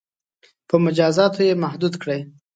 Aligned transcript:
•په 0.67 0.75
مجازاتو 0.85 1.39
یې 1.47 1.59
محدود 1.63 1.93
کړئ. 2.01 2.19